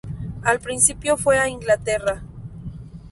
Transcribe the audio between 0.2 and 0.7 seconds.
Al